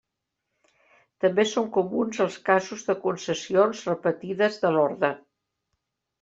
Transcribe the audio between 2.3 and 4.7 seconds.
casos de concessions repetides